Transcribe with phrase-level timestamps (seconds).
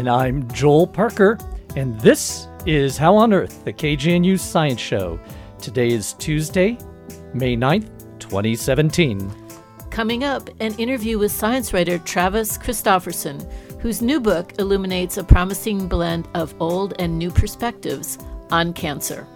[0.00, 1.36] And I'm Joel Parker,
[1.76, 5.20] and this is How on Earth, the KGNU Science Show.
[5.60, 6.78] Today is Tuesday,
[7.34, 9.30] May 9th, 2017.
[9.90, 13.46] Coming up, an interview with science writer Travis Christofferson,
[13.82, 18.16] whose new book illuminates a promising blend of old and new perspectives
[18.50, 19.26] on cancer.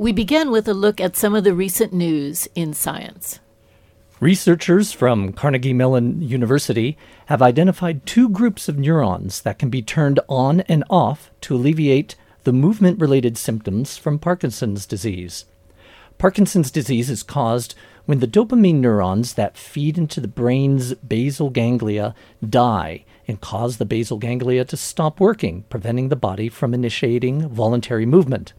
[0.00, 3.40] We begin with a look at some of the recent news in science.
[4.20, 10.20] Researchers from Carnegie Mellon University have identified two groups of neurons that can be turned
[10.28, 12.14] on and off to alleviate
[12.44, 15.46] the movement related symptoms from Parkinson's disease.
[16.16, 17.74] Parkinson's disease is caused
[18.06, 22.14] when the dopamine neurons that feed into the brain's basal ganglia
[22.48, 28.06] die and cause the basal ganglia to stop working, preventing the body from initiating voluntary
[28.06, 28.52] movement.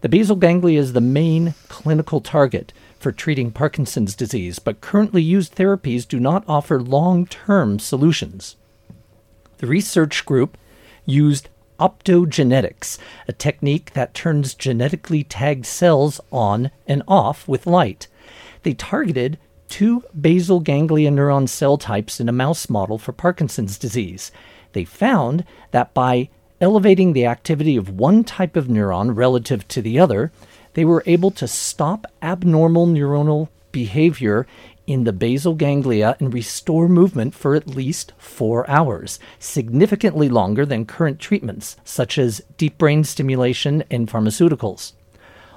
[0.00, 5.56] The basal ganglia is the main clinical target for treating Parkinson's disease, but currently used
[5.56, 8.54] therapies do not offer long term solutions.
[9.58, 10.56] The research group
[11.04, 11.48] used
[11.80, 18.06] optogenetics, a technique that turns genetically tagged cells on and off with light.
[18.62, 19.36] They targeted
[19.68, 24.30] two basal ganglia neuron cell types in a mouse model for Parkinson's disease.
[24.72, 26.28] They found that by
[26.60, 30.32] elevating the activity of one type of neuron relative to the other,
[30.74, 34.46] they were able to stop abnormal neuronal behavior
[34.86, 40.86] in the basal ganglia and restore movement for at least four hours, significantly longer than
[40.86, 44.92] current treatments, such as deep brain stimulation and pharmaceuticals.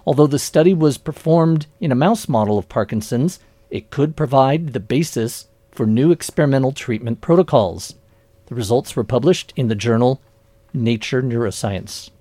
[0.05, 3.39] Although the study was performed in a mouse model of Parkinson's,
[3.69, 7.95] it could provide the basis for new experimental treatment protocols.
[8.47, 10.19] The results were published in the journal
[10.73, 12.11] Nature Neuroscience.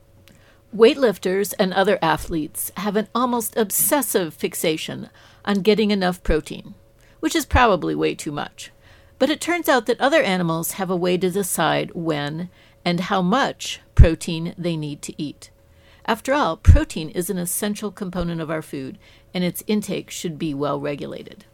[0.74, 5.08] Weightlifters and other athletes have an almost obsessive fixation
[5.44, 6.74] on getting enough protein,
[7.20, 8.70] which is probably way too much.
[9.18, 12.50] But it turns out that other animals have a way to decide when
[12.84, 15.50] and how much protein they need to eat.
[16.06, 18.98] After all, protein is an essential component of our food,
[19.34, 21.44] and its intake should be well regulated.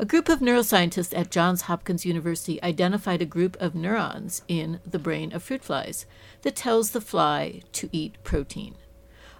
[0.00, 4.98] A group of neuroscientists at Johns Hopkins University identified a group of neurons in the
[4.98, 6.06] brain of fruit flies
[6.40, 8.76] that tells the fly to eat protein.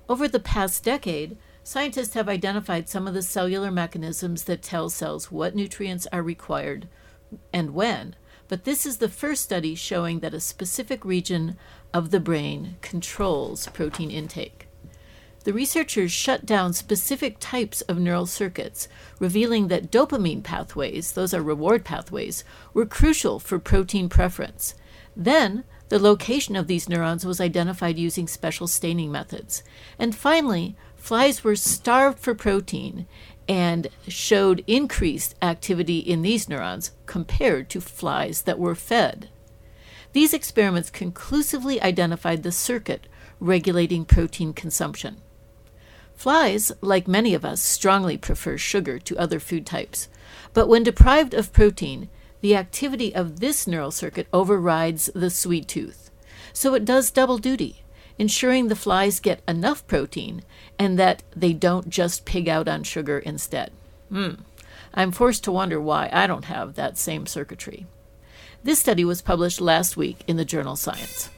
[0.06, 5.32] Over the past decade, scientists have identified some of the cellular mechanisms that tell cells
[5.32, 6.88] what nutrients are required
[7.54, 8.15] and when,
[8.47, 11.56] but this is the first study showing that a specific region
[11.94, 14.59] of the brain controls protein intake
[15.44, 21.42] the researchers shut down specific types of neural circuits, revealing that dopamine pathways, those are
[21.42, 24.74] reward pathways, were crucial for protein preference.
[25.16, 29.64] Then, the location of these neurons was identified using special staining methods.
[29.98, 33.06] And finally, flies were starved for protein
[33.48, 39.30] and showed increased activity in these neurons compared to flies that were fed.
[40.12, 43.08] These experiments conclusively identified the circuit
[43.40, 45.16] regulating protein consumption.
[46.20, 50.06] Flies, like many of us, strongly prefer sugar to other food types.
[50.53, 52.10] But when deprived of protein,
[52.42, 56.10] the activity of this neural circuit overrides the sweet tooth.
[56.53, 57.84] So it does double duty,
[58.19, 60.42] ensuring the flies get enough protein
[60.78, 63.72] and that they don't just pig out on sugar instead.
[64.10, 64.42] Hmm.
[64.92, 67.86] I'm forced to wonder why I don't have that same circuitry.
[68.62, 71.30] This study was published last week in the journal Science.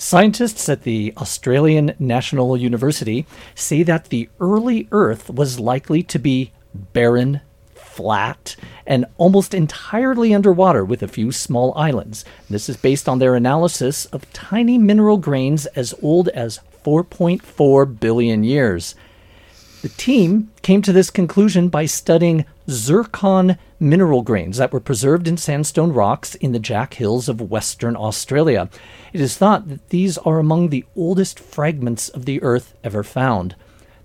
[0.00, 6.52] Scientists at the Australian National University say that the early Earth was likely to be
[6.94, 7.42] barren,
[7.74, 12.24] flat, and almost entirely underwater with a few small islands.
[12.48, 18.42] This is based on their analysis of tiny mineral grains as old as 4.4 billion
[18.42, 18.94] years.
[19.82, 25.38] The team came to this conclusion by studying zircon mineral grains that were preserved in
[25.38, 28.68] sandstone rocks in the Jack Hills of Western Australia.
[29.14, 33.56] It is thought that these are among the oldest fragments of the Earth ever found.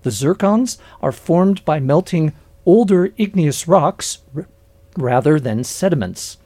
[0.03, 2.31] The zircons are formed by melting
[2.65, 4.47] older igneous rocks r-
[4.95, 6.37] rather than sediments.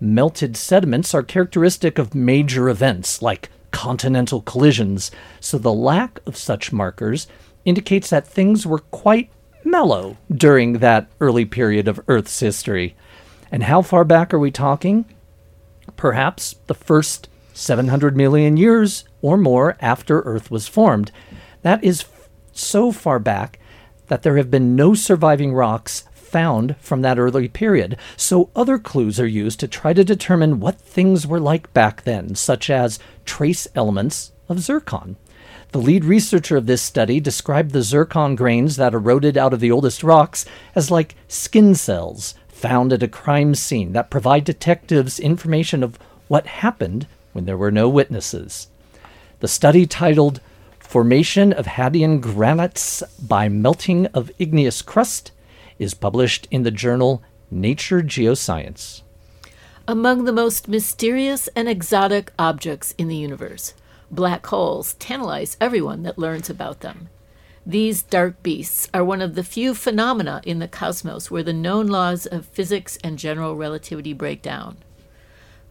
[0.00, 5.10] Melted sediments are characteristic of major events like continental collisions,
[5.40, 7.26] so the lack of such markers
[7.64, 9.30] indicates that things were quite
[9.64, 12.96] mellow during that early period of Earth's history.
[13.50, 15.04] And how far back are we talking?
[15.96, 21.10] Perhaps the first 700 million years or more after Earth was formed.
[21.62, 22.04] That is
[22.52, 23.58] so far back
[24.06, 29.18] that there have been no surviving rocks found from that early period, so other clues
[29.18, 33.66] are used to try to determine what things were like back then, such as trace
[33.74, 35.16] elements of zircon.
[35.70, 39.70] The lead researcher of this study described the zircon grains that eroded out of the
[39.70, 45.82] oldest rocks as like skin cells found at a crime scene that provide detectives information
[45.82, 48.68] of what happened when there were no witnesses.
[49.40, 50.40] The study titled
[50.78, 55.32] Formation of Hadean Granites by Melting of Igneous Crust
[55.78, 59.02] is published in the journal Nature Geoscience.
[59.86, 63.74] Among the most mysterious and exotic objects in the universe,
[64.10, 67.08] black holes tantalize everyone that learns about them.
[67.66, 71.86] These dark beasts are one of the few phenomena in the cosmos where the known
[71.86, 74.78] laws of physics and general relativity break down.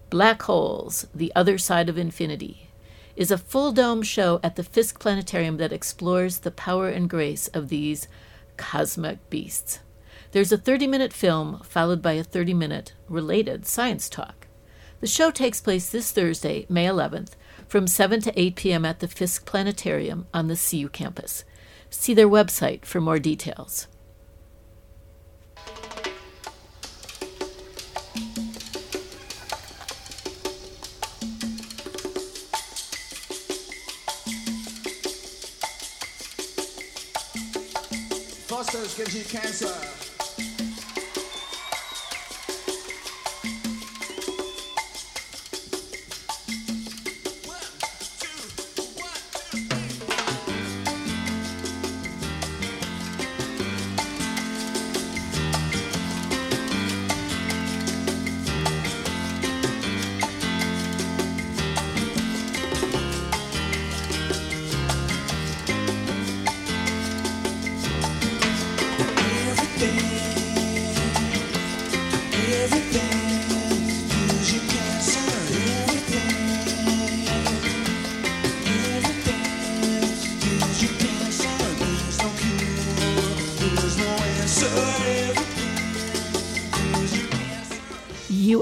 [0.09, 2.69] Black Holes, The Other Side of Infinity,
[3.15, 7.47] is a full dome show at the Fiske Planetarium that explores the power and grace
[7.47, 8.07] of these
[8.57, 9.79] cosmic beasts.
[10.31, 14.45] There's a 30 minute film followed by a 30 minute related science talk.
[14.99, 17.31] The show takes place this Thursday, May 11th,
[17.67, 18.85] from 7 to 8 p.m.
[18.85, 21.43] at the Fiske Planetarium on the CU campus.
[21.89, 23.87] See their website for more details.
[38.47, 39.96] Fosters gives you cancer.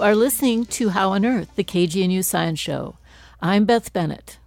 [0.05, 2.97] Are listening to How on Earth, the KGNU Science Show.
[3.41, 4.37] I'm Beth Bennett.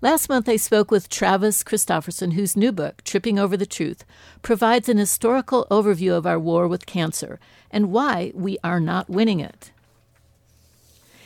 [0.00, 4.04] Last month, I spoke with Travis Christofferson, whose new book, Tripping Over the Truth,
[4.42, 7.38] provides an historical overview of our war with cancer
[7.70, 9.70] and why we are not winning it.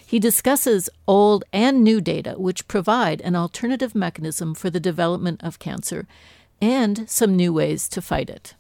[0.05, 5.59] He discusses old and new data which provide an alternative mechanism for the development of
[5.59, 6.07] cancer
[6.61, 8.55] and some new ways to fight it.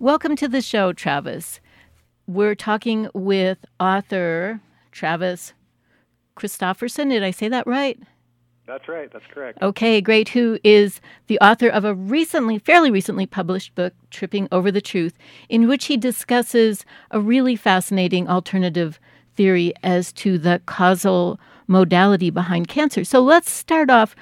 [0.00, 1.60] Welcome to the show, Travis.
[2.26, 4.60] We're talking with author
[4.92, 5.52] Travis
[6.36, 7.10] Christofferson.
[7.10, 7.98] Did I say that right?
[8.66, 9.08] That's right.
[9.12, 9.62] That's correct.
[9.62, 10.30] Okay, great.
[10.30, 15.16] Who is the author of a recently, fairly recently published book, Tripping Over the Truth,
[15.48, 18.98] in which he discusses a really fascinating alternative
[19.36, 21.38] theory as to the causal
[21.68, 23.04] modality behind cancer.
[23.04, 24.16] So let's start off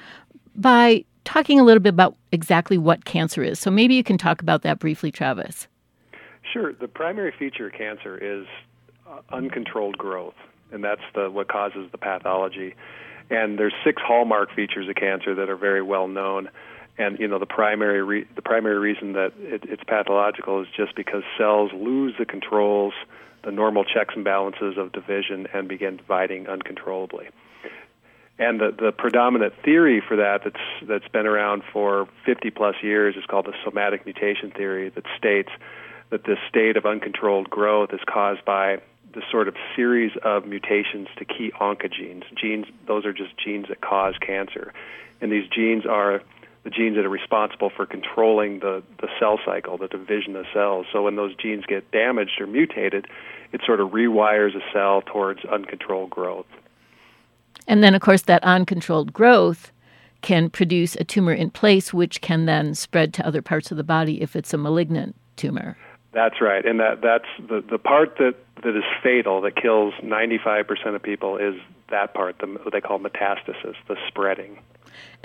[0.55, 3.57] by talking a little bit about exactly what cancer is.
[3.57, 5.67] So maybe you can talk about that briefly, Travis.
[6.53, 6.73] Sure.
[6.73, 8.45] The primary feature of cancer is
[9.07, 10.35] uh, uncontrolled growth,
[10.71, 12.75] and that's the what causes the pathology.
[13.29, 16.49] And there's six hallmark features of cancer that are very well known.
[16.97, 20.95] And you know the primary re- the primary reason that it, it's pathological is just
[20.95, 22.93] because cells lose the controls,
[23.43, 27.27] the normal checks and balances of division, and begin dividing uncontrollably.
[28.37, 33.15] And the, the predominant theory for that that's that's been around for 50 plus years
[33.15, 35.49] is called the somatic mutation theory that states
[36.09, 38.79] that this state of uncontrolled growth is caused by
[39.13, 42.23] the sort of series of mutations to key oncogenes.
[42.35, 44.73] Genes, those are just genes that cause cancer.
[45.21, 46.21] And these genes are
[46.63, 50.87] the genes that are responsible for controlling the, the cell cycle, the division of cells.
[50.91, 53.07] So when those genes get damaged or mutated,
[53.51, 56.47] it sort of rewires a cell towards uncontrolled growth.
[57.67, 59.71] And then, of course, that uncontrolled growth
[60.21, 63.83] can produce a tumor in place, which can then spread to other parts of the
[63.83, 65.77] body if it's a malignant tumor.
[66.15, 70.95] That's right, and that that's the the part that that is fatal that kills 95%
[70.95, 71.55] of people is
[71.89, 74.57] that part, the what they call metastasis, the spreading.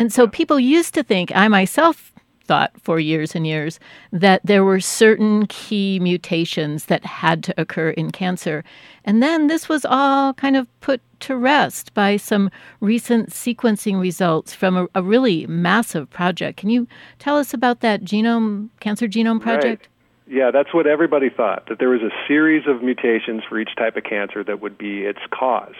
[0.00, 2.12] And so people used to think, I myself
[2.44, 3.78] thought for years and years,
[4.10, 8.64] that there were certain key mutations that had to occur in cancer.
[9.04, 14.52] And then this was all kind of put to rest by some recent sequencing results
[14.52, 16.58] from a, a really massive project.
[16.58, 16.88] Can you
[17.20, 19.86] tell us about that genome cancer genome project?
[19.86, 19.99] Right.
[20.30, 23.96] Yeah, that's what everybody thought, that there was a series of mutations for each type
[23.96, 25.74] of cancer that would be its cause.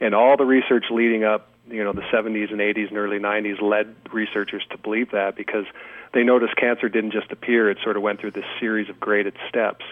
[0.00, 3.60] And all the research leading up you know the 70s and 80s and early 90s
[3.62, 5.66] led researchers to believe that because
[6.12, 9.34] they noticed cancer didn't just appear; it sort of went through this series of graded
[9.46, 9.84] steps.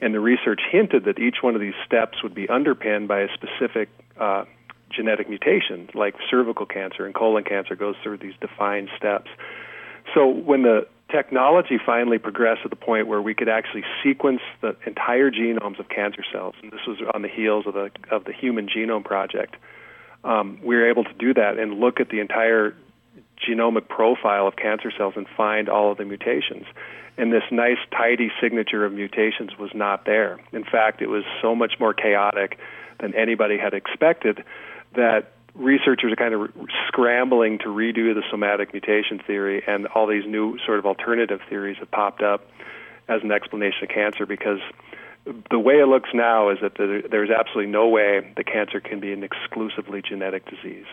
[0.00, 3.28] And the research hinted that each one of these steps would be underpinned by a
[3.34, 4.46] specific uh,
[4.90, 9.30] genetic mutation, like cervical cancer and colon cancer goes through these defined steps.
[10.14, 14.74] So when the technology finally progressed to the point where we could actually sequence the
[14.86, 18.32] entire genomes of cancer cells, and this was on the heels of the of the
[18.32, 19.56] Human Genome Project,
[20.24, 22.74] um, we were able to do that and look at the entire
[23.46, 26.64] genomic profile of cancer cells and find all of the mutations.
[27.18, 30.40] And this nice, tidy signature of mutations was not there.
[30.52, 32.58] In fact, it was so much more chaotic
[33.00, 34.44] than anybody had expected
[34.94, 36.50] that researchers are kind of
[36.88, 41.76] scrambling to redo the somatic mutation theory, and all these new sort of alternative theories
[41.78, 42.46] have popped up
[43.08, 44.60] as an explanation of cancer because
[45.50, 46.76] the way it looks now is that
[47.10, 50.86] there's absolutely no way the cancer can be an exclusively genetic disease.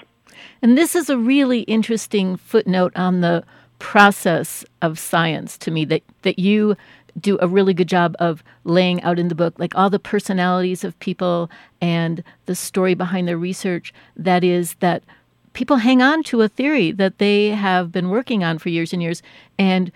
[0.62, 3.44] And this is a really interesting footnote on the
[3.80, 6.76] process of science to me that, that you
[7.20, 10.84] do a really good job of laying out in the book, like all the personalities
[10.84, 11.50] of people
[11.82, 13.94] and the story behind their research.
[14.16, 15.04] That is, that
[15.54, 19.02] people hang on to a theory that they have been working on for years and
[19.02, 19.22] years
[19.58, 19.92] and,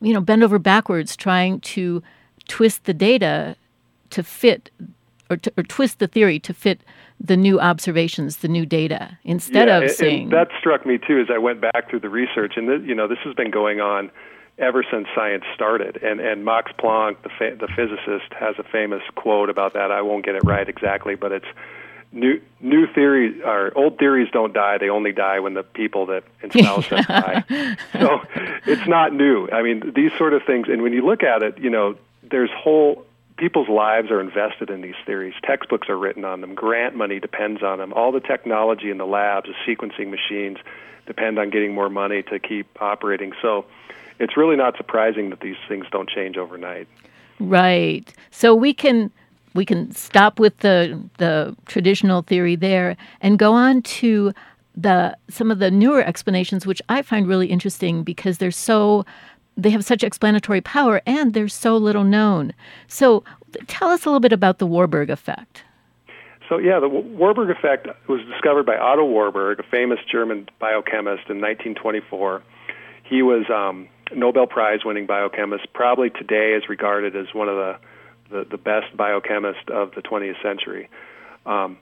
[0.00, 2.02] you know, bend over backwards trying to
[2.48, 3.56] twist the data
[4.10, 4.70] to fit
[5.28, 6.80] or, to, or twist the theory to fit
[7.18, 10.28] the new observations, the new data, instead yeah, of saying.
[10.28, 13.08] That struck me too as I went back through the research, and this, you know,
[13.08, 14.10] this has been going on
[14.58, 16.02] ever since science started.
[16.02, 19.90] And and Max Planck, the fa- the physicist, has a famous quote about that.
[19.90, 21.46] I won't get it right exactly, but it's
[22.12, 24.78] new new theories or old theories don't die.
[24.78, 27.44] They only die when the people that espouse them die.
[27.92, 28.20] So
[28.66, 29.48] it's not new.
[29.50, 30.68] I mean, these sort of things.
[30.68, 33.04] And when you look at it, you know, there's whole
[33.36, 35.34] people's lives are invested in these theories.
[35.44, 36.54] Textbooks are written on them.
[36.54, 37.92] Grant money depends on them.
[37.92, 40.56] All the technology in the labs, the sequencing machines,
[41.06, 43.32] depend on getting more money to keep operating.
[43.42, 43.66] So
[44.18, 46.88] it's really not surprising that these things don't change overnight.
[47.38, 48.12] Right.
[48.30, 49.10] So we can
[49.54, 54.32] we can stop with the the traditional theory there and go on to
[54.74, 59.04] the some of the newer explanations which I find really interesting because they're so
[59.56, 62.52] they have such explanatory power and they're so little known.
[62.88, 63.24] So
[63.66, 65.62] tell us a little bit about the Warburg effect.
[66.48, 71.40] So yeah, the Warburg effect was discovered by Otto Warburg, a famous German biochemist in
[71.40, 72.42] 1924.
[73.02, 77.76] He was um, Nobel Prize winning biochemist, probably today is regarded as one of the,
[78.30, 80.88] the, the best biochemists of the 20th century.
[81.44, 81.78] Um,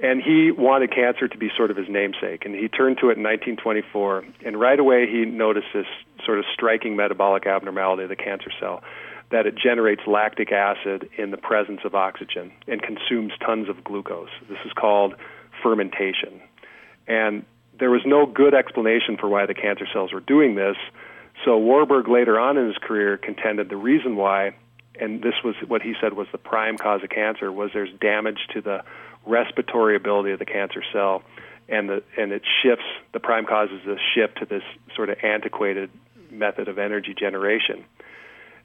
[0.00, 2.44] and he wanted cancer to be sort of his namesake.
[2.44, 5.86] And he turned to it in 1924, and right away he noticed this
[6.24, 8.82] sort of striking metabolic abnormality of the cancer cell
[9.30, 14.28] that it generates lactic acid in the presence of oxygen and consumes tons of glucose.
[14.48, 15.14] This is called
[15.62, 16.40] fermentation.
[17.06, 17.44] And
[17.78, 20.76] there was no good explanation for why the cancer cells were doing this
[21.44, 24.54] so Warburg later on in his career contended the reason why,
[24.98, 28.38] and this was what he said was the prime cause of cancer, was there's damage
[28.54, 28.82] to the
[29.26, 31.22] respiratory ability of the cancer cell,
[31.68, 32.84] and the and it shifts.
[33.12, 34.62] The prime causes a shift to this
[34.94, 35.90] sort of antiquated
[36.30, 37.84] method of energy generation.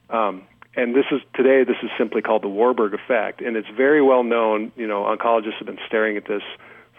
[0.08, 0.42] Um,
[0.76, 1.64] and this is today.
[1.64, 4.72] This is simply called the Warburg effect, and it's very well known.
[4.76, 6.42] You know, oncologists have been staring at this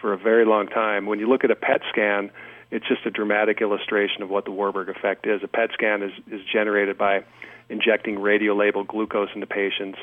[0.00, 1.06] for a very long time.
[1.06, 2.30] When you look at a PET scan,
[2.72, 5.42] it's just a dramatic illustration of what the Warburg effect is.
[5.44, 7.22] A PET scan is, is generated by
[7.68, 9.98] injecting radio-labeled glucose into patients,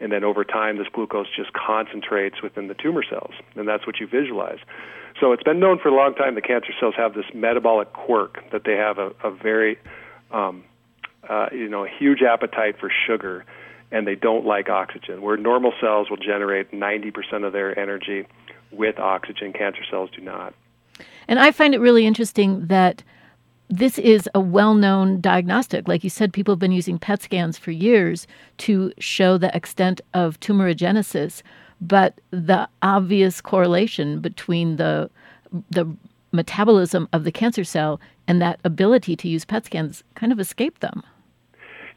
[0.00, 4.00] and then over time, this glucose just concentrates within the tumor cells, and that's what
[4.00, 4.58] you visualize.
[5.18, 8.38] So it's been known for a long time that cancer cells have this metabolic quirk
[8.52, 9.78] that they have a, a very,
[10.30, 10.62] um,
[11.26, 13.46] uh, you know, a huge appetite for sugar,
[13.90, 15.22] and they don't like oxygen.
[15.22, 18.26] Where normal cells will generate 90% of their energy
[18.70, 20.54] with oxygen, cancer cells do not.
[21.30, 23.04] And I find it really interesting that
[23.68, 25.86] this is a well known diagnostic.
[25.86, 28.26] Like you said, people have been using PET scans for years
[28.58, 31.42] to show the extent of tumorigenesis,
[31.80, 35.08] but the obvious correlation between the
[35.70, 35.86] the
[36.32, 40.80] metabolism of the cancer cell and that ability to use PET scans kind of escaped
[40.80, 41.04] them.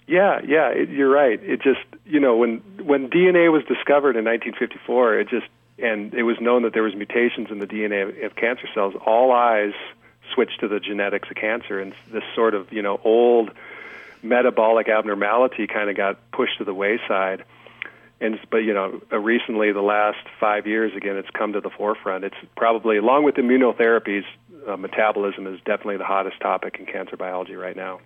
[0.05, 1.39] Yeah, yeah, it, you're right.
[1.43, 5.47] It just, you know, when when DNA was discovered in 1954, it just
[5.79, 9.31] and it was known that there was mutations in the DNA of, cancer cells, all
[9.31, 9.73] eyes
[10.33, 13.51] switched to the genetics of cancer, and this sort of you know old
[14.21, 17.43] metabolic abnormality kind of got pushed to the wayside.
[18.21, 21.69] And but you know, uh, recently, the last five years, again, it's come to the
[21.69, 22.23] forefront.
[22.23, 24.23] It's probably, along with immunotherapies,
[24.67, 27.99] uh, metabolism is definitely the hottest topic in cancer biology right now.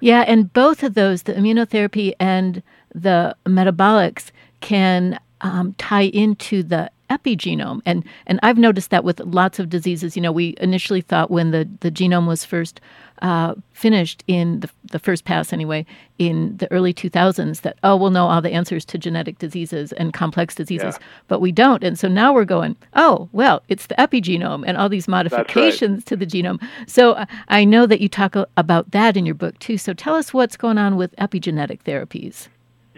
[0.00, 2.62] Yeah, and both of those, the immunotherapy and
[2.94, 4.30] the metabolics,
[4.60, 7.80] can um, tie into the epigenome.
[7.86, 10.16] And and I've noticed that with lots of diseases.
[10.16, 12.80] You know, we initially thought when the, the genome was first
[13.22, 15.86] uh, finished in the, the first pass anyway
[16.18, 20.12] in the early 2000s that oh we'll know all the answers to genetic diseases and
[20.12, 21.06] complex diseases Yeah.
[21.28, 24.88] but we don't and so now we're going oh well it's the epigenome and all
[24.90, 29.24] these modifications to the genome so uh, i know that you talk about that in
[29.24, 32.48] your book too so tell us what's going on with epigenetic therapies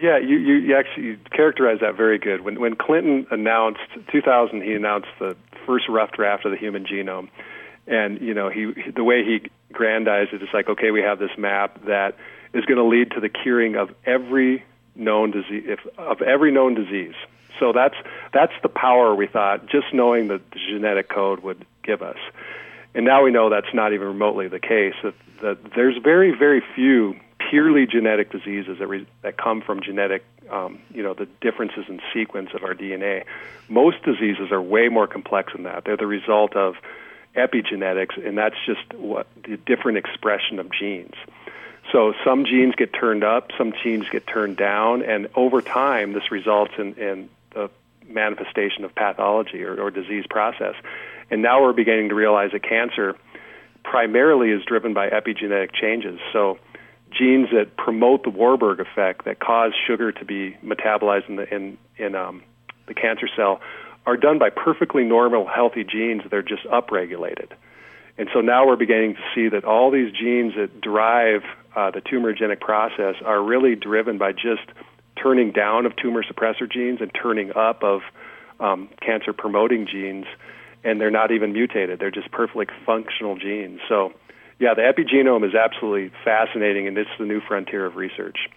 [0.00, 2.42] Yeah, you, you, you actually you characterized that very good.
[2.42, 3.80] When when Clinton announced
[4.12, 5.36] 2000, he announced the
[5.66, 7.28] first rough draft of the human genome,
[7.86, 11.36] and you know he the way he grandized it is like, okay, we have this
[11.36, 12.16] map that
[12.54, 14.64] is going to lead to the curing of every
[14.94, 17.14] known disease, if, of every known disease.
[17.58, 17.96] So that's
[18.32, 20.40] that's the power we thought just knowing the,
[20.70, 22.18] genetic code would give us.
[22.94, 24.94] And now we know that's not even remotely the case.
[25.02, 27.16] That, that there's very, very few
[27.48, 32.00] purely genetic diseases that, re, that come from genetic, um, you know, the differences in
[32.12, 33.24] sequence of our DNA.
[33.68, 35.84] Most diseases are way more complex than that.
[35.84, 36.76] They're the result of
[37.34, 41.14] epigenetics, and that's just what the different expression of genes.
[41.92, 46.30] So some genes get turned up, some genes get turned down, and over time, this
[46.30, 47.70] results in, in the
[48.06, 50.74] manifestation of pathology or, or disease process.
[51.30, 53.16] And now we're beginning to realize that cancer
[53.84, 56.18] primarily is driven by epigenetic changes.
[56.32, 56.58] So
[57.10, 61.78] genes that promote the Warburg effect, that cause sugar to be metabolized in the in,
[61.96, 62.42] in um,
[62.86, 63.60] the cancer cell,
[64.06, 67.50] are done by perfectly normal, healthy genes They're just upregulated.
[68.16, 71.42] And so now we're beginning to see that all these genes that drive
[71.76, 74.66] uh, the tumorigenic process are really driven by just
[75.22, 78.00] turning down of tumor suppressor genes and turning up of
[78.58, 80.26] um, cancer promoting genes,
[80.82, 82.00] and they're not even mutated.
[82.00, 83.80] They're just perfectly functional genes.
[83.88, 84.12] So,
[84.58, 88.48] yeah, the epigenome is absolutely fascinating, and it's the new frontier of research.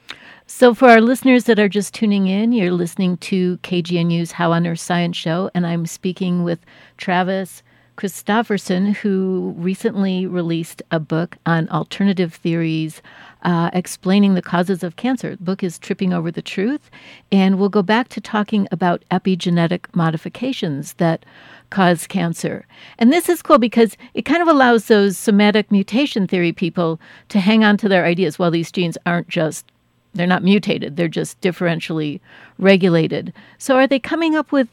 [0.48, 4.66] So, for our listeners that are just tuning in, you're listening to KGNU's How on
[4.68, 6.60] Earth Science Show, and I'm speaking with
[6.98, 7.64] Travis
[8.02, 13.00] Christofferson, who recently released a book on alternative theories
[13.44, 15.36] uh, explaining the causes of cancer.
[15.36, 16.90] The book is Tripping Over the Truth,
[17.32, 21.28] and we'll go back to talking about epigenetic modifications that
[21.70, 22.66] cause cancer.
[22.98, 27.40] And this is cool because it kind of allows those somatic mutation theory people to
[27.40, 28.40] hang on to their ideas.
[28.40, 29.72] Well, these genes aren't just
[30.16, 32.20] they're not mutated, they're just differentially
[32.58, 33.32] regulated.
[33.60, 34.68] So, are they coming up with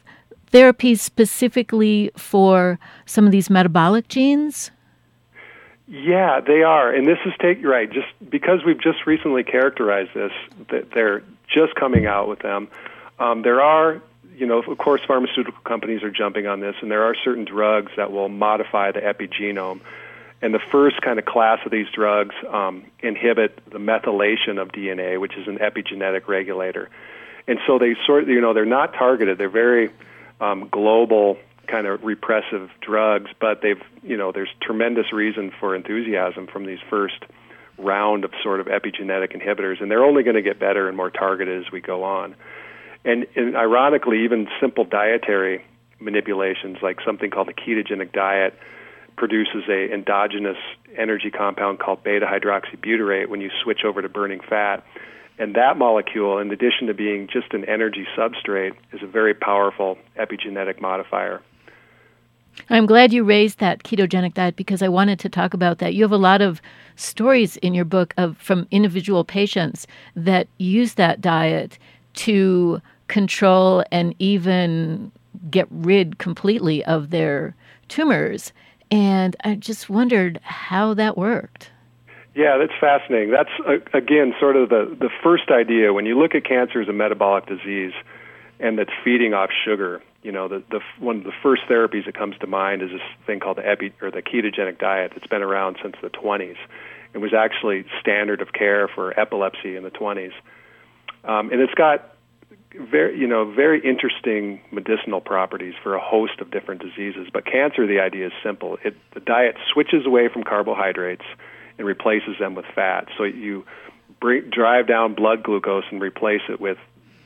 [0.51, 4.71] therapies specifically for some of these metabolic genes?
[5.87, 7.91] Yeah, they are, and this is take right.
[7.91, 10.31] Just because we've just recently characterized this,
[10.69, 12.67] that they're just coming out with them.
[13.17, 13.99] Um, there are,
[14.37, 17.91] you know, of course, pharmaceutical companies are jumping on this, and there are certain drugs
[17.97, 19.81] that will modify the epigenome.
[20.41, 25.19] And the first kind of class of these drugs um, inhibit the methylation of DNA,
[25.19, 26.89] which is an epigenetic regulator.
[27.47, 29.39] And so they sort, you know, they're not targeted.
[29.39, 29.89] They're very
[30.39, 36.47] um, global kind of repressive drugs, but they've, you know, there's tremendous reason for enthusiasm
[36.47, 37.23] from these first
[37.77, 41.09] round of sort of epigenetic inhibitors, and they're only going to get better and more
[41.09, 42.35] targeted as we go on.
[43.05, 45.63] And, and ironically, even simple dietary
[45.99, 48.57] manipulations, like something called the ketogenic diet,
[49.15, 50.57] produces a endogenous
[50.97, 54.83] energy compound called beta hydroxybutyrate when you switch over to burning fat.
[55.39, 59.97] And that molecule, in addition to being just an energy substrate, is a very powerful
[60.17, 61.41] epigenetic modifier.
[62.69, 65.93] I'm glad you raised that ketogenic diet because I wanted to talk about that.
[65.93, 66.61] You have a lot of
[66.97, 71.79] stories in your book of from individual patients that use that diet
[72.15, 75.09] to control and even
[75.49, 77.55] get rid completely of their
[77.87, 78.51] tumors.
[78.91, 81.71] And I just wondered how that worked.
[82.35, 83.31] Yeah, that's fascinating.
[83.31, 86.87] That's uh, again sort of the the first idea when you look at cancer as
[86.87, 87.93] a metabolic disease,
[88.59, 90.01] and that's feeding off sugar.
[90.21, 93.01] You know, the the one of the first therapies that comes to mind is this
[93.25, 96.57] thing called the epi or the ketogenic diet that's been around since the 20s.
[97.13, 100.33] It was actually standard of care for epilepsy in the 20s,
[101.23, 102.15] um, and it's got
[102.75, 107.27] very you know very interesting medicinal properties for a host of different diseases.
[107.33, 108.77] But cancer, the idea is simple.
[108.83, 111.25] It the diet switches away from carbohydrates
[111.79, 113.07] and replaces them with fat.
[113.17, 113.65] So you
[114.19, 116.77] bring, drive down blood glucose and replace it with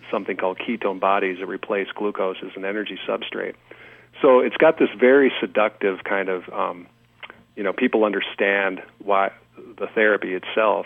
[0.10, 3.56] something called ketone bodies that replace glucose as an energy substrate.
[4.22, 6.88] So it's got this very seductive kind of, um,
[7.56, 10.86] you know, people understand why the therapy itself,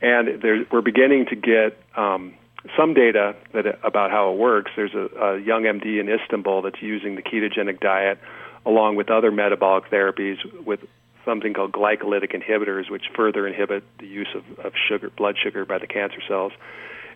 [0.00, 2.34] and there, we're beginning to get um,
[2.76, 4.70] some data that about how it works.
[4.76, 8.18] There's a, a young MD in Istanbul that's using the ketogenic diet
[8.66, 10.80] along with other metabolic therapies with
[11.28, 15.76] something called glycolytic inhibitors, which further inhibit the use of, of sugar, blood sugar by
[15.78, 16.52] the cancer cells.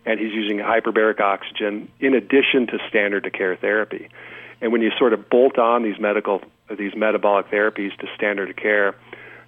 [0.05, 4.09] And he's using hyperbaric oxygen in addition to standard of care therapy.
[4.61, 6.43] And when you sort of bolt on these medical
[6.77, 8.95] these metabolic therapies to standard of care,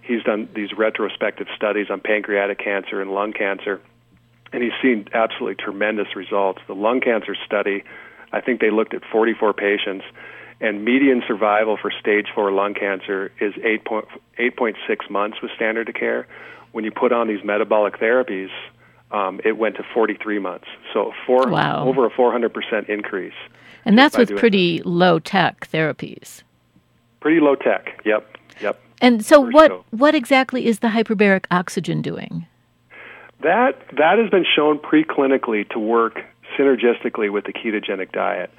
[0.03, 3.81] he's done these retrospective studies on pancreatic cancer and lung cancer,
[4.53, 6.61] and he's seen absolutely tremendous results.
[6.67, 7.85] The lung cancer study,
[8.33, 10.05] I think they looked at 44 patients,
[10.65, 16.27] and median survival for stage four lung cancer is 8.6 months with standard of care.
[16.73, 18.49] When you put on these metabolic therapies,
[19.11, 20.65] um, it went to 43 months.
[20.95, 21.87] So four, Wow.
[21.87, 23.35] over a 400% increase.
[23.85, 26.43] And that's with pretty low tech therapies.
[27.21, 28.01] Pretty low tech.
[28.07, 28.39] Yep.
[28.63, 28.81] Yep.
[29.03, 29.85] And so, what sure.
[29.91, 32.47] what exactly is the hyperbaric oxygen doing?
[33.43, 36.23] That that has been shown preclinically to work
[36.57, 38.51] synergistically with the ketogenic diet.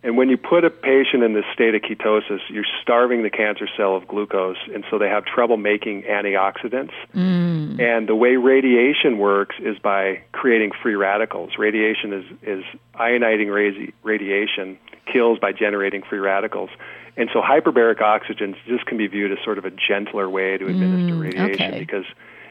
[0.00, 3.66] And when you put a patient in this state of ketosis, you're starving the cancer
[3.76, 6.92] cell of glucose, and so they have trouble making antioxidants.
[7.14, 7.80] Mm.
[7.80, 11.58] And the way radiation works is by creating free radicals.
[11.58, 14.78] Radiation is, is ionizing radi- radiation
[15.12, 16.70] kills by generating free radicals.
[17.16, 20.66] And so hyperbaric oxygen just can be viewed as sort of a gentler way to
[20.66, 21.78] administer mm, radiation okay.
[21.80, 22.04] because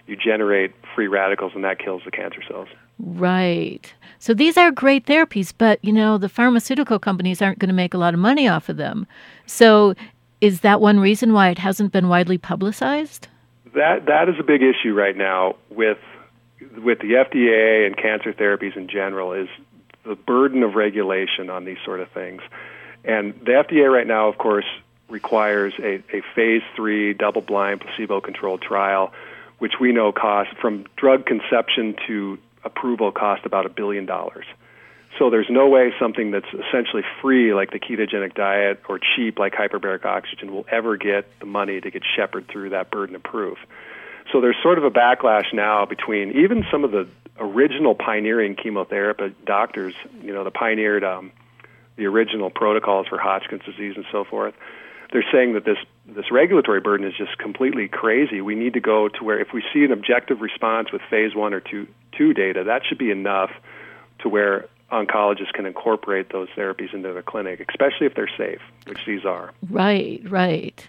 [0.08, 2.68] you generate free radicals and that kills the cancer cells.
[3.00, 3.94] Right.
[4.20, 7.94] So these are great therapies, but you know the pharmaceutical companies aren't going to make
[7.94, 9.06] a lot of money off of them.
[9.46, 9.94] So,
[10.40, 13.28] is that one reason why it hasn't been widely publicized?
[13.74, 16.00] That that is a big issue right now with
[16.78, 19.48] with the FDA and cancer therapies in general is
[20.06, 22.42] the burden of regulation on these sort of things.
[23.04, 24.66] And the FDA right now, of course,
[25.10, 29.14] requires a, a phase three double blind placebo controlled trial,
[29.60, 34.46] which we know costs from drug conception to approval cost about a billion dollars.
[35.18, 39.54] So there's no way something that's essentially free like the ketogenic diet or cheap like
[39.54, 43.58] hyperbaric oxygen will ever get the money to get shepherded through that burden of proof.
[44.32, 47.08] So there's sort of a backlash now between even some of the
[47.40, 51.32] original pioneering chemotherapy doctors, you know, the pioneered um,
[51.96, 54.54] the original protocols for Hodgkin's disease and so forth.
[55.12, 58.42] They're saying that this this regulatory burden is just completely crazy.
[58.42, 61.54] We need to go to where if we see an objective response with phase one
[61.54, 63.52] or two two data, that should be enough
[64.20, 69.00] to where oncologists can incorporate those therapies into the clinic, especially if they're safe, which
[69.06, 69.52] these are.
[69.70, 70.88] Right, right.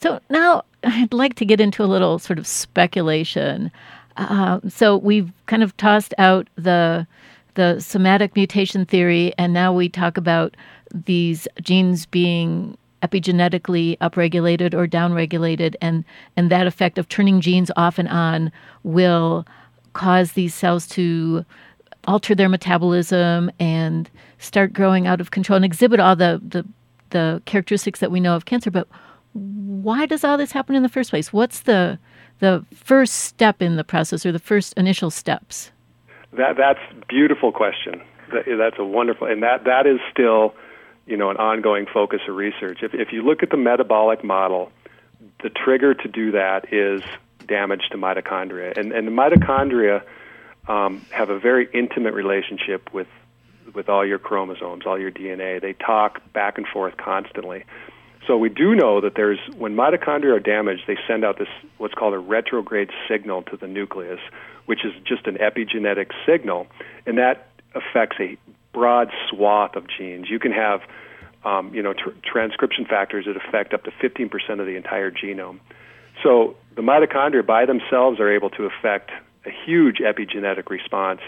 [0.00, 3.70] So now I'd like to get into a little sort of speculation.
[4.16, 7.06] Uh, so we've kind of tossed out the
[7.54, 10.54] the somatic mutation theory, and now we talk about
[10.92, 16.04] these genes being epigenetically upregulated or downregulated, and
[16.36, 18.50] and that effect of turning genes off and on
[18.82, 19.46] will
[19.92, 21.44] cause these cells to
[22.06, 26.64] alter their metabolism and start growing out of control and exhibit all the, the
[27.10, 28.70] the characteristics that we know of cancer.
[28.70, 28.88] But
[29.32, 31.32] why does all this happen in the first place?
[31.32, 31.98] What's the
[32.38, 35.70] the first step in the process or the first initial steps?
[36.32, 38.02] That that's beautiful question.
[38.32, 40.52] That, that's a wonderful, and that that is still,
[41.06, 42.78] you know, an ongoing focus of research.
[42.82, 44.72] If if you look at the metabolic model,
[45.42, 47.02] the trigger to do that is
[47.46, 50.02] damage to mitochondria, and and the mitochondria
[50.68, 53.08] um, have a very intimate relationship with
[53.74, 55.60] with all your chromosomes, all your DNA.
[55.60, 57.64] They talk back and forth constantly.
[58.26, 61.94] So we do know that there's when mitochondria are damaged, they send out this what's
[61.94, 64.20] called a retrograde signal to the nucleus,
[64.66, 66.66] which is just an epigenetic signal,
[67.06, 68.36] and that affects a
[68.76, 70.28] broad swath of genes.
[70.28, 70.82] You can have,
[71.44, 75.60] um, you know, tr- transcription factors that affect up to 15% of the entire genome.
[76.22, 79.10] So the mitochondria by themselves are able to affect
[79.46, 81.20] a huge epigenetic response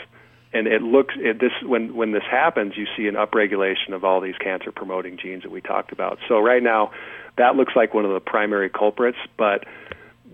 [0.53, 4.21] and it looks it, this when when this happens you see an upregulation of all
[4.21, 6.91] these cancer promoting genes that we talked about so right now
[7.37, 9.65] that looks like one of the primary culprits but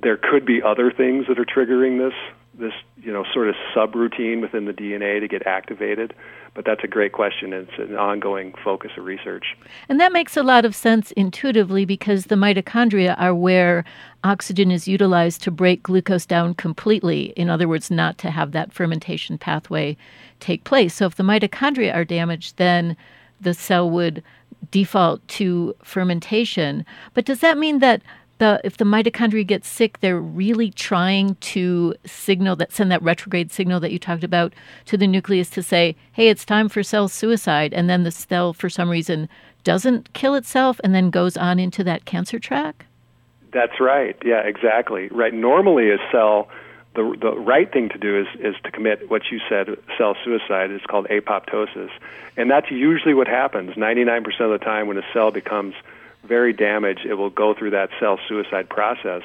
[0.03, 2.15] there could be other things that are triggering this
[2.59, 6.15] this you know sort of subroutine within the DNA to get activated
[6.55, 9.57] but that's a great question it's an ongoing focus of research
[9.89, 13.85] And that makes a lot of sense intuitively because the mitochondria are where
[14.23, 17.33] oxygen is utilized to break glucose down completely.
[17.37, 19.97] In other words, not to have that fermentation pathway
[20.41, 20.95] take place.
[20.95, 22.97] So if the mitochondria are damaged, then
[23.41, 24.23] the cell would
[24.71, 26.87] default to fermentation.
[27.13, 28.03] But does that mean that
[28.45, 33.51] the if the mitochondria get sick, they're really trying to signal that send that retrograde
[33.51, 34.53] signal that you talked about
[34.87, 38.53] to the nucleus to say, "Hey, it's time for cell suicide," and then the cell,
[38.53, 39.29] for some reason,
[39.65, 42.87] doesn't kill itself and then goes on into that cancer track.
[43.53, 44.17] That's right.
[44.25, 45.09] Yeah, exactly.
[45.09, 45.33] Right.
[45.33, 46.49] Normally, a cell,
[46.95, 50.71] the the right thing to do is is to commit what you said, cell suicide.
[50.71, 51.91] It's called apoptosis,
[52.37, 53.77] and that's usually what happens.
[53.77, 55.75] Ninety nine percent of the time, when a cell becomes
[56.27, 59.23] very damaged, it will go through that cell suicide process.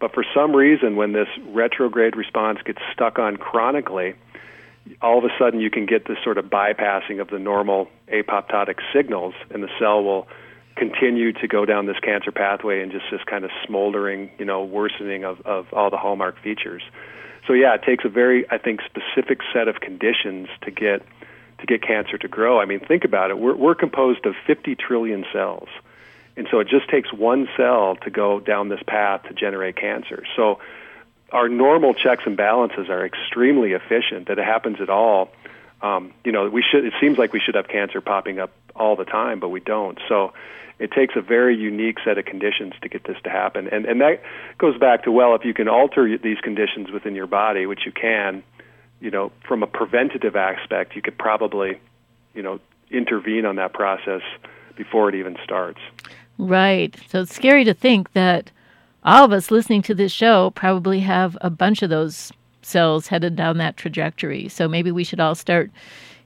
[0.00, 4.14] But for some reason, when this retrograde response gets stuck on chronically,
[5.02, 8.76] all of a sudden you can get this sort of bypassing of the normal apoptotic
[8.94, 10.26] signals, and the cell will
[10.76, 14.64] continue to go down this cancer pathway and just this kind of smoldering, you know,
[14.64, 16.82] worsening of, of all the hallmark features.
[17.46, 21.02] So yeah, it takes a very, I think, specific set of conditions to get
[21.58, 22.58] to get cancer to grow.
[22.58, 23.38] I mean, think about it.
[23.38, 25.68] We're, we're composed of 50 trillion cells.
[26.36, 30.24] And so it just takes one cell to go down this path to generate cancer.
[30.36, 30.60] So
[31.32, 34.28] our normal checks and balances are extremely efficient.
[34.28, 35.30] That it happens at all.
[35.82, 36.84] Um, you know, we should.
[36.84, 39.98] It seems like we should have cancer popping up all the time, but we don't.
[40.08, 40.32] So
[40.78, 43.68] it takes a very unique set of conditions to get this to happen.
[43.68, 44.22] And and that
[44.58, 47.92] goes back to well, if you can alter these conditions within your body, which you
[47.92, 48.42] can,
[49.00, 51.80] you know, from a preventative aspect, you could probably,
[52.34, 54.22] you know, intervene on that process
[54.82, 55.78] before it even starts.
[56.38, 56.96] Right.
[57.08, 58.50] So it's scary to think that
[59.04, 63.36] all of us listening to this show probably have a bunch of those cells headed
[63.36, 64.48] down that trajectory.
[64.48, 65.70] So maybe we should all start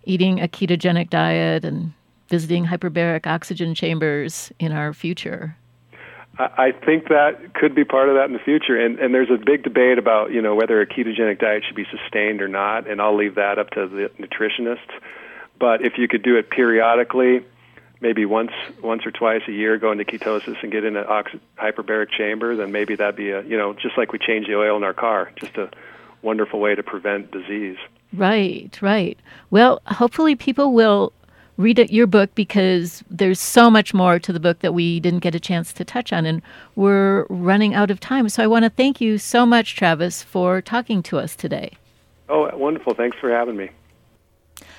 [0.04, 1.92] eating a ketogenic diet and
[2.28, 5.56] visiting hyperbaric oxygen chambers in our future.
[6.38, 9.36] I think that could be part of that in the future, and and there's a
[9.36, 13.00] big debate about you know whether a ketogenic diet should be sustained or not, and
[13.00, 14.98] I'll leave that up to the nutritionists.
[15.60, 17.44] But if you could do it periodically,
[18.04, 21.32] maybe once once or twice a year go into ketosis and get in an ox-
[21.56, 24.76] hyperbaric chamber, then maybe that'd be a you know just like we change the oil
[24.76, 25.70] in our car, just a
[26.22, 27.78] wonderful way to prevent disease.
[28.12, 29.18] Right, right.
[29.50, 31.12] Well, hopefully people will
[31.56, 35.34] read your book because there's so much more to the book that we didn't get
[35.34, 36.42] a chance to touch on, and
[36.76, 38.28] we're running out of time.
[38.28, 41.72] So I want to thank you so much, Travis, for talking to us today.
[42.28, 42.92] Oh, wonderful!
[42.92, 43.70] Thanks for having me.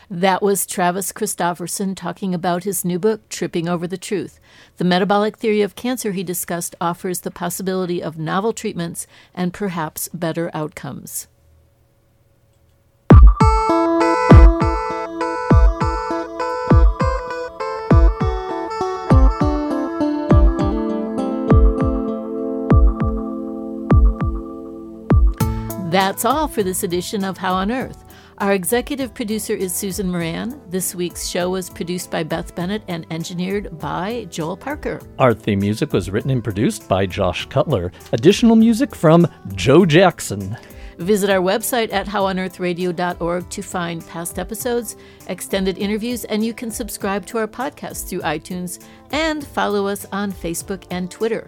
[0.09, 4.39] That was Travis Christofferson talking about his new book, Tripping Over the Truth.
[4.77, 10.07] The metabolic theory of cancer he discussed offers the possibility of novel treatments and perhaps
[10.13, 11.27] better outcomes.
[25.89, 28.04] That's all for this edition of How on Earth.
[28.39, 30.59] Our executive producer is Susan Moran.
[30.69, 34.99] This week's show was produced by Beth Bennett and engineered by Joel Parker.
[35.19, 37.93] Our theme music was written and produced by Josh Cutler.
[38.11, 40.57] Additional music from Joe Jackson.
[40.97, 47.25] Visit our website at howonearthradio.org to find past episodes, extended interviews, and you can subscribe
[47.27, 51.47] to our podcast through iTunes and follow us on Facebook and Twitter.